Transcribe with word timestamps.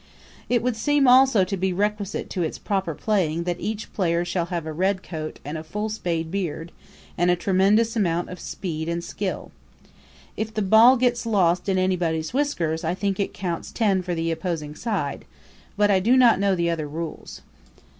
It 0.49 0.63
would 0.63 0.75
seem 0.75 1.07
also 1.07 1.43
to 1.43 1.55
be 1.55 1.71
requisite 1.71 2.27
to 2.31 2.41
its 2.41 2.57
proper 2.57 2.95
playing 2.95 3.43
that 3.43 3.59
each 3.59 3.93
player 3.93 4.25
shall 4.25 4.47
have 4.47 4.65
a 4.65 4.73
red 4.73 5.03
coat 5.03 5.39
and 5.45 5.59
a 5.59 5.63
full 5.63 5.89
spade 5.89 6.31
beard, 6.31 6.71
and 7.19 7.29
a 7.29 7.35
tremendous 7.35 7.95
amount 7.95 8.29
of 8.29 8.39
speed 8.39 8.89
and 8.89 9.03
skill. 9.03 9.51
If 10.35 10.51
the 10.55 10.63
ball 10.63 10.97
gets 10.97 11.27
lost 11.27 11.69
in 11.69 11.77
anybody's 11.77 12.33
whiskers 12.33 12.83
I 12.83 12.95
think 12.95 13.19
it 13.19 13.31
counts 13.31 13.71
ten 13.71 14.01
for 14.01 14.15
the 14.15 14.31
opposing 14.31 14.73
side; 14.73 15.23
but 15.77 15.91
I 15.91 15.99
do 15.99 16.17
not 16.17 16.39
know 16.39 16.55
the 16.55 16.71
other 16.71 16.87
rules. 16.87 17.41